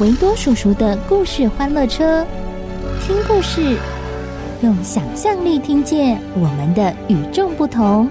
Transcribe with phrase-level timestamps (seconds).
[0.00, 2.26] 维多叔叔的故事欢乐车，
[3.02, 3.76] 听故事，
[4.62, 8.08] 用想象力听见我们的与众不同。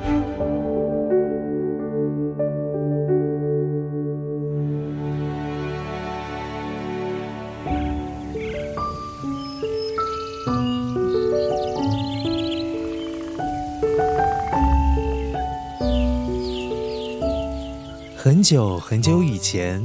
[18.16, 19.84] 很久很久以前，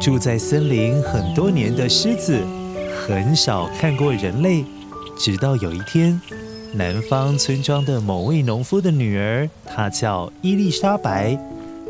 [0.00, 2.40] 住在森林很多年的狮子，
[3.06, 4.64] 很少看过人类。
[5.18, 6.20] 直到有一天，
[6.72, 11.38] 南方村庄的某位农夫的女儿，她叫伊丽莎白，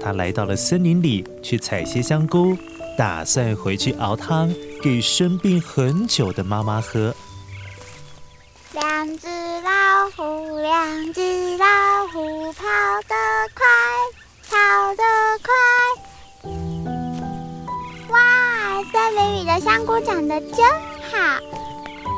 [0.00, 2.56] 她来到了森林里去采些香菇，
[2.96, 4.48] 打算回去熬汤
[4.82, 7.14] 给生病很久的妈妈喝。
[8.72, 9.26] 两只
[9.62, 11.20] 老虎，两只
[11.58, 12.62] 老虎，跑
[13.08, 13.14] 得
[13.52, 13.64] 快。
[14.48, 14.56] 跑
[14.94, 15.02] 得
[15.42, 15.55] 快！
[19.60, 20.58] 香菇长得真
[21.10, 21.40] 好。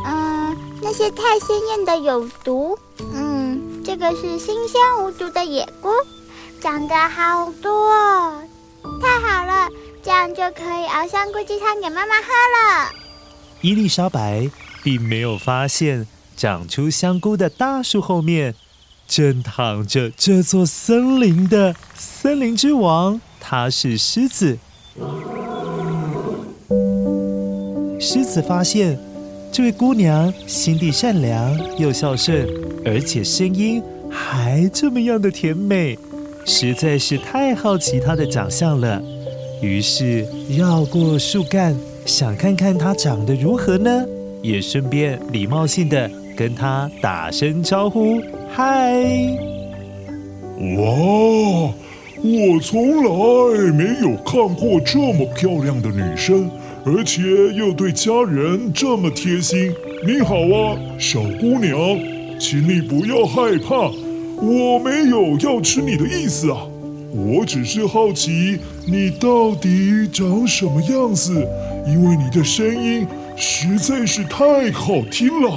[0.07, 2.79] 嗯，那些太鲜艳的有毒。
[3.13, 5.91] 嗯，这个是新鲜无毒的野菇，
[6.61, 7.93] 长得好多。
[9.01, 9.69] 太好了，
[10.03, 12.91] 这样就可以熬香菇鸡汤给妈妈喝了。
[13.61, 14.51] 伊丽莎白
[14.83, 16.07] 并没有发现，
[16.37, 18.55] 长出香菇的大树后面，
[19.07, 24.59] 正躺着这座森林的森林之王，他是狮子。
[28.11, 28.99] 狮子发现
[29.53, 32.49] 这位姑娘心地善良又孝顺，
[32.83, 35.95] 而且声音还这么样的甜美，
[36.47, 39.03] 实在是太好奇她的长相了。
[39.61, 40.27] 于是
[40.57, 41.77] 绕过树干，
[42.07, 44.07] 想看看她长得如何呢？
[44.41, 48.23] 也顺便礼貌性的跟她打声招呼。
[48.51, 49.05] 嗨！
[50.79, 51.75] 哇，
[52.23, 56.51] 我从来没有看过这么漂亮的女生，
[56.89, 57.21] 而且
[57.53, 59.75] 又对家人这么贴心。
[60.07, 61.79] 你好啊，小姑娘，
[62.41, 63.91] 请你不要害怕，
[64.41, 66.57] 我没有要吃你的意思啊，
[67.13, 71.47] 我只是好奇你到底长什么样子，
[71.87, 73.07] 因为你的声音
[73.37, 75.51] 实在是太好听了。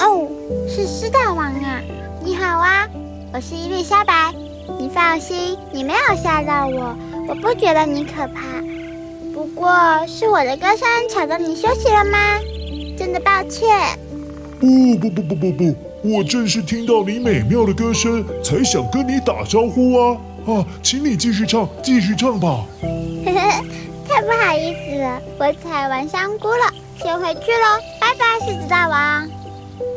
[0.00, 0.28] 哦，
[0.68, 1.80] 是狮大王啊！
[2.22, 2.86] 你好啊，
[3.32, 4.30] 我是伊丽莎白。
[4.78, 6.94] 你放心，你没有吓到我，
[7.28, 8.42] 我不觉得你可怕。
[9.54, 9.70] 不过
[10.06, 12.18] 是我的歌声吵到你休息了吗？
[12.98, 13.68] 真的抱歉。
[14.60, 20.16] 不不不不不不，我正是听到你美妙的歌声，才想跟你打招呼啊
[20.46, 22.64] 啊，请你继续唱，继续唱吧。
[24.08, 26.72] 太不好意思了，我采完香菇了，
[27.02, 28.98] 先回去喽，拜拜，狮子大王。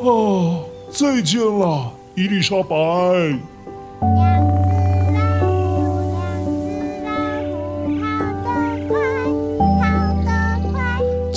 [0.02, 1.92] 啊，再见了。
[2.16, 2.76] 伊丽莎白，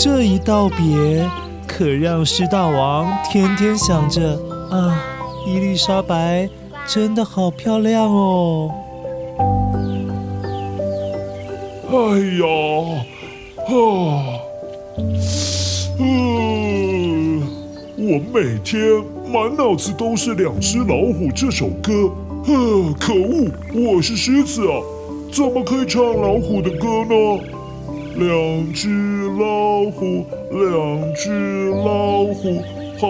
[0.03, 1.29] 这一道别，
[1.67, 4.33] 可让狮大王天天想着
[4.71, 4.99] 啊！
[5.47, 6.49] 伊丽莎白
[6.87, 8.71] 真的好漂亮哦！
[11.91, 11.93] 哎
[12.41, 12.47] 呀，
[13.67, 13.77] 啊，
[15.99, 17.43] 嗯，
[17.99, 18.81] 我每天。
[19.31, 22.11] 满脑子都是《两只老虎》这首歌，
[22.47, 23.51] 呃，可恶！
[23.75, 24.81] 我是狮子啊，
[25.31, 27.60] 怎么可以唱老虎的歌呢？
[28.17, 28.89] 两只
[29.39, 32.61] 老虎，两只老虎，
[32.99, 33.09] 跑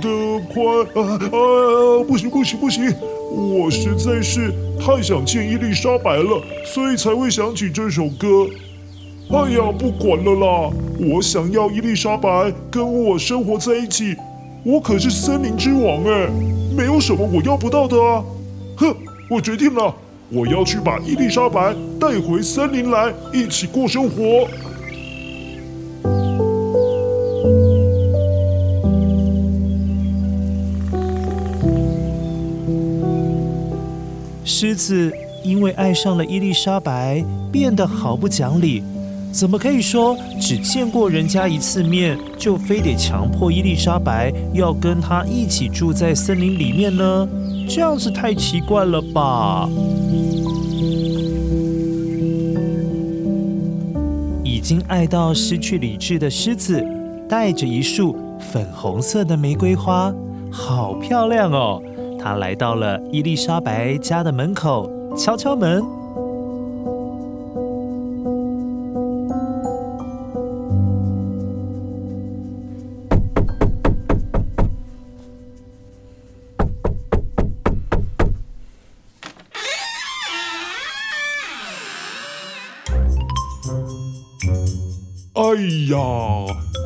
[0.00, 0.62] 得快！
[1.00, 2.04] 啊啊！
[2.06, 2.94] 不行不行不行！
[3.32, 8.46] 我实在是太想见伊丽莎白了，所以才会想起这首歌。
[9.30, 10.70] 哎呀，不管了啦！
[11.00, 14.14] 我想要伊丽莎白跟我生活在一起。
[14.64, 16.28] 我可是森林之王哎，
[16.76, 18.22] 没有什么我要不到的啊！
[18.76, 18.94] 哼，
[19.28, 19.92] 我决定了，
[20.34, 24.48] 我要去把伊丽莎白带回森林来，一起过生活。
[34.42, 35.12] 狮子
[35.44, 38.82] 因为爱上了伊丽莎白，变得毫不讲理。
[39.30, 47.28] 怎么可以说，只见过人家一次面，就非得强迫伊丽莎白要跟他一起住在森林里面呢？
[47.68, 49.68] 这样子太奇怪了吧！
[54.44, 56.84] 已经爱到失去理智的狮子，
[57.28, 60.14] 带着一束粉红色的玫瑰花，
[60.50, 61.82] 好漂亮哦！
[62.20, 66.01] 它来到了伊丽莎白家的门口，敲敲门。
[85.54, 85.98] 呀，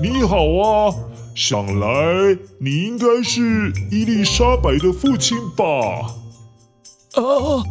[0.03, 0.95] 你好啊！
[1.35, 5.65] 想来你应该是伊丽莎白的父亲吧？
[7.15, 7.63] 啊，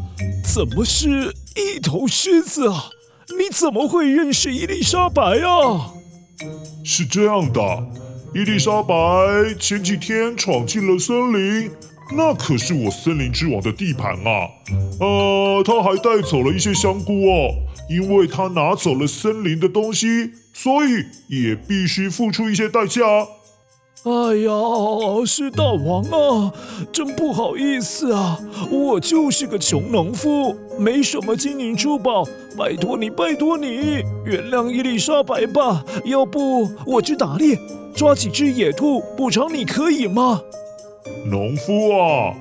[0.43, 2.89] 怎么是一头狮子啊？
[3.37, 5.93] 你怎么会认识伊丽莎白啊？
[6.83, 7.87] 是这样的，
[8.33, 8.95] 伊丽莎白
[9.59, 11.71] 前几天闯进了森林，
[12.15, 14.47] 那可是我森林之王的地盘啊！
[14.99, 17.49] 呃，他还带走了一些香菇哦。
[17.87, 23.01] 因为他拿走了森林的东西，所以也必须付出一些代价。
[24.03, 24.51] 哎呀，
[25.25, 26.53] 是大王啊，
[26.93, 28.39] 真不好意思啊，
[28.71, 32.23] 我就是个穷农夫，没什么金银珠宝，
[32.57, 35.83] 拜托你，拜托你，原谅伊丽莎白吧。
[36.05, 37.59] 要不我去打猎，
[37.93, 40.41] 抓几只野兔补偿你，可以吗？
[41.25, 42.33] 农夫啊，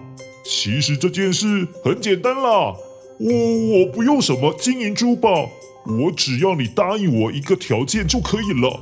[0.44, 2.76] 其实这件事很简单啦。
[3.18, 3.30] 我
[3.80, 5.48] 我不用什么金银珠宝，
[5.86, 8.80] 我只要你答应我一个条件就可以了。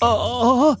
[0.00, 0.78] 啊啊！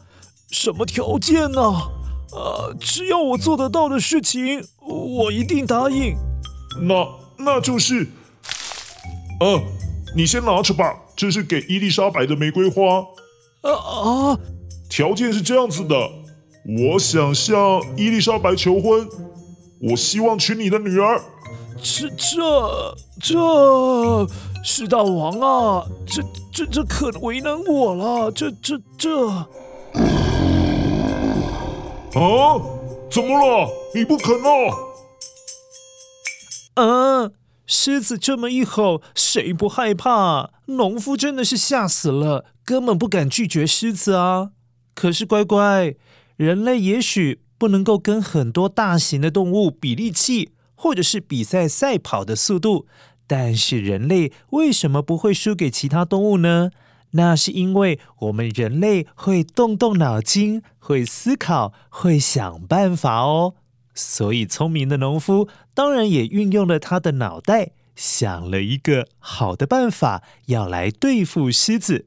[0.50, 1.60] 什么条件呢？
[1.62, 6.16] 啊，只要我做得到的事情，我一定答应。
[6.82, 7.08] 那
[7.38, 8.06] 那就是，
[9.40, 9.62] 呃，
[10.14, 12.98] 你先拿着吧，这是给伊丽莎白的玫瑰花。
[13.62, 14.38] 啊啊！
[14.88, 15.96] 条件是这样子的，
[16.92, 19.08] 我想向伊丽莎白求婚，
[19.80, 21.20] 我希望娶你的女儿。
[21.82, 24.26] 这这这，
[24.68, 26.20] 狮大王啊，这
[26.52, 29.28] 这这可为难我了，这这这。
[29.28, 29.46] 啊？
[33.08, 33.70] 怎么了？
[33.94, 34.50] 你不肯啊？
[36.74, 37.32] 嗯，
[37.64, 40.50] 狮子这么一吼，谁不害怕？
[40.64, 44.50] 农夫真的是吓死了，根本不敢拒绝狮子啊。
[44.96, 45.94] 可是乖乖，
[46.34, 50.50] 人类也许不能够跟很多大型的动物比力气。
[50.78, 52.86] 或者是比赛赛跑的速度，
[53.26, 56.70] 但是人类为什么不会输给其他动物呢？
[57.12, 63.54] 那是因为我们人类会动动脑筋，会思考，会想办法哦。
[63.94, 72.04] 所以聪明的农夫当然也运用了他的脑袋，想了一个好的办法，要来对付狮子。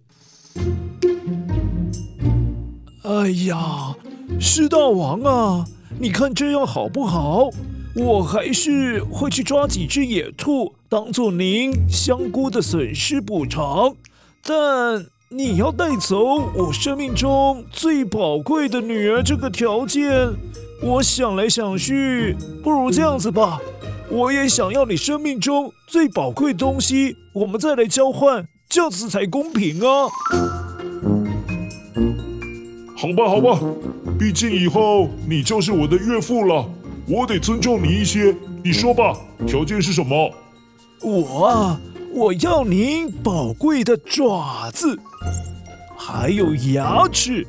[3.03, 3.95] 哎呀，
[4.39, 5.65] 狮大王啊，
[5.99, 7.49] 你看这样好不好？
[8.01, 13.95] 我还是会去抓几只野兔，当做您香菇的损失补偿。
[14.43, 20.09] 但你要带走我生命中最宝贵的女儿，这个条件，
[20.81, 23.59] 我想来想去，不如这样子吧，
[24.09, 30.07] 我也想要你生命中最宝贵的东西，我们再来交换，这样子才公平啊。
[32.95, 33.59] 好吧，好吧，
[34.17, 36.65] 毕竟以后你就是我的岳父了。
[37.09, 40.31] 我得尊重你一些，你说吧，条件是什么？
[41.01, 41.81] 我啊，
[42.13, 44.95] 我要您宝贵的爪子，
[45.97, 47.47] 还有牙齿。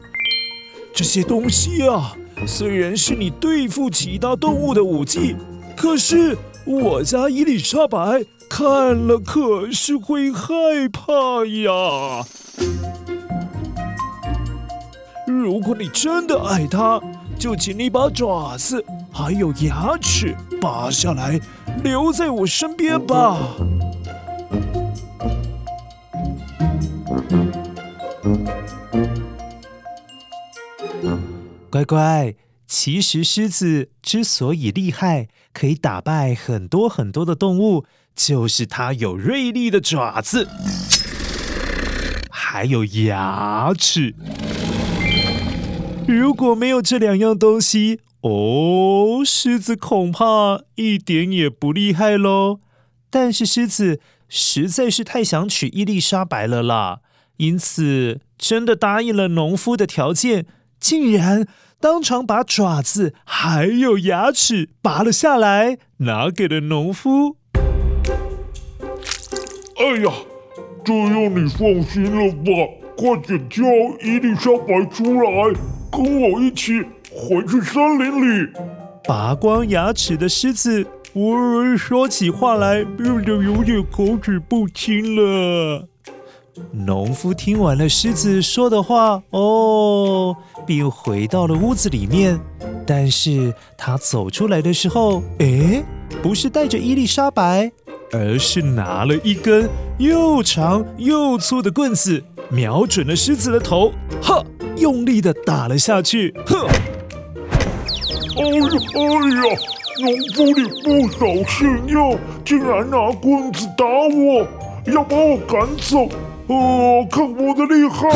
[0.94, 5.36] 这些东西啊，虽然是你对付其他动物的武器，
[5.76, 10.48] 可是我家伊丽莎白看了可是会害
[10.90, 12.24] 怕呀。
[15.26, 16.98] 如果你真的爱她，
[17.38, 18.82] 就请你把爪子。
[19.12, 21.40] 还有牙齿拔下来，
[21.82, 23.38] 留在我身边吧。
[31.70, 32.34] 乖乖，
[32.66, 40.48] 其实狮子之所以厉害，可以打败很多很多的动物，就是它有锐利的爪子，
[42.30, 44.14] 还有牙齿。
[46.08, 52.60] 如果没有这两样东西，哦，狮子恐怕一点也不厉害喽。
[53.08, 53.98] 但是狮子
[54.28, 57.00] 实在是太想娶伊丽莎白了啦，
[57.38, 60.46] 因此真的答应了农夫的条件，
[60.78, 61.46] 竟然
[61.80, 67.36] 当场把爪子还有牙齿拔了下来，拿给了农夫。
[69.78, 70.12] 哎呀，
[70.84, 72.50] 这样你放心了吧？
[72.98, 73.64] 快点叫
[74.02, 75.54] 伊丽莎白出来，
[75.90, 78.48] 跟我一起回去森林里。
[79.04, 85.86] 拔光牙齿的狮子，呜说起话来变得有点口齿不清了。
[86.72, 90.36] 农夫听完了狮子说的话，哦，
[90.66, 92.38] 便回到了屋子里面。
[92.86, 95.82] 但是他走出来的时候，诶，
[96.22, 97.72] 不是带着伊丽莎白，
[98.12, 104.44] 而是拿了一根又长又粗的棍子，瞄准了狮子的头，哈，
[104.76, 106.68] 用力的打了下去，呵。
[108.60, 109.00] 哎呀哎
[109.36, 109.42] 呀，
[110.00, 111.96] 农夫你不小心呀，
[112.44, 114.46] 竟然拿棍子打我，
[114.92, 116.06] 要把我赶走。
[116.46, 118.08] 哦，看我的厉害！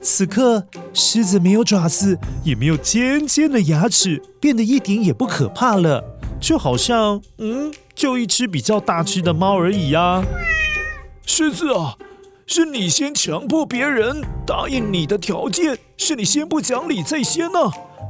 [0.00, 6.04] 此刻，狮子没有爪子，也没有尖尖的牙齿，变得一点也不可怕了，
[6.40, 10.22] 就好像，嗯，就一只比较大只的猫而已呀。
[11.26, 11.96] 狮子啊，
[12.50, 17.58] 是你先强迫别人答应你的条件，是你先不讲理在先呢，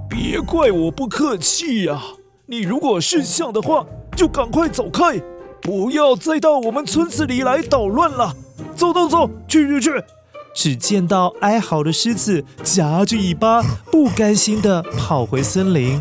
[0.09, 2.01] 别怪我不客气呀。
[2.47, 3.85] 你如果识相的话，
[4.17, 5.21] 就赶快走开。
[5.61, 8.33] 不要再到我们村子里来捣乱了！
[8.77, 10.05] 走走走，去去去！
[10.55, 16.01] 只见到哀嚎的狮子夹着尾巴，不甘心地跑回森林。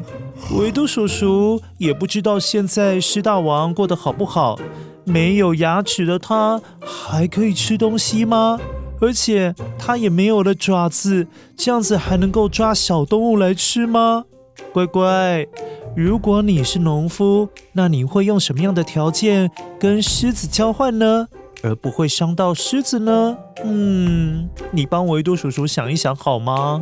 [0.55, 4.59] 维多叔叔也不知道现在狮大王过得好不好。
[5.07, 8.59] 没有牙齿的它还可以吃东西吗？
[8.99, 14.25] 而且它也没有了爪子，这样子还能够抓小动物来吃吗？
[14.73, 15.47] 乖乖。
[15.95, 19.49] 如果你是农夫，那你会用什么样的条件
[19.79, 21.27] 跟狮子交换呢？
[21.63, 23.37] 而不会伤到狮子呢？
[23.63, 26.81] 嗯，你帮维多叔叔想一想好吗？